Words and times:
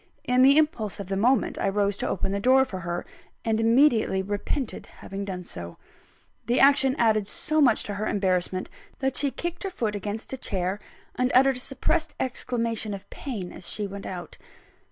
In 0.23 0.41
the 0.41 0.57
impulse 0.57 0.99
of 0.99 1.09
the 1.09 1.15
moment, 1.15 1.59
I 1.59 1.69
rose 1.69 1.95
to 1.97 2.07
open 2.09 2.31
the 2.31 2.39
door 2.39 2.65
for 2.65 2.79
her; 2.79 3.05
and 3.45 3.59
immediately 3.59 4.23
repented 4.23 4.87
having 4.87 5.25
done 5.25 5.43
so. 5.43 5.77
The 6.47 6.59
action 6.59 6.95
added 6.97 7.27
so 7.27 7.61
much 7.61 7.83
to 7.83 7.93
her 7.93 8.07
embarrassment 8.07 8.67
that 8.97 9.15
she 9.15 9.29
kicked 9.29 9.61
her 9.61 9.69
foot 9.69 9.95
against 9.95 10.33
a 10.33 10.37
chair, 10.39 10.79
and 11.13 11.31
uttered 11.35 11.57
a 11.57 11.59
suppressed 11.59 12.15
exclamation 12.19 12.95
of 12.95 13.07
pain 13.11 13.51
as 13.51 13.69
she 13.69 13.85
went 13.85 14.07
out. 14.07 14.39